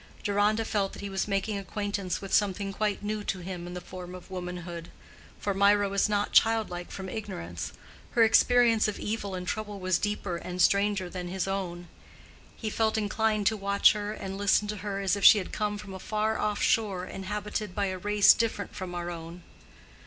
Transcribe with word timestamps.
Deronda 0.23 0.65
felt 0.65 0.93
that 0.93 1.03
he 1.03 1.11
was 1.11 1.27
making 1.27 1.59
acquaintance 1.59 2.21
with 2.23 2.33
something 2.33 2.73
quite 2.73 3.03
new 3.03 3.23
to 3.25 3.37
him 3.41 3.67
in 3.67 3.75
the 3.75 3.79
form 3.79 4.15
of 4.15 4.31
womanhood. 4.31 4.89
For 5.37 5.53
Mirah 5.53 5.89
was 5.89 6.09
not 6.09 6.31
childlike 6.31 6.89
from 6.89 7.07
ignorance: 7.07 7.71
her 8.13 8.23
experience 8.23 8.87
of 8.87 8.97
evil 8.99 9.35
and 9.35 9.47
trouble 9.47 9.79
was 9.79 9.99
deeper 9.99 10.37
and 10.37 10.59
stranger 10.59 11.07
than 11.07 11.27
his 11.27 11.47
own. 11.47 11.87
He 12.55 12.71
felt 12.71 12.97
inclined 12.97 13.45
to 13.45 13.55
watch 13.57 13.91
her 13.93 14.11
and 14.11 14.39
listen 14.39 14.67
to 14.69 14.77
her 14.77 15.01
as 15.01 15.15
if 15.15 15.23
she 15.23 15.37
had 15.37 15.51
come 15.51 15.77
from 15.77 15.93
a 15.93 15.99
far 15.99 16.39
off 16.39 16.63
shore 16.63 17.05
inhabited 17.05 17.75
by 17.75 17.85
a 17.85 17.97
race 17.99 18.33
different 18.33 18.73
from 18.75 18.95
our 18.95 19.11
own. 19.11 19.43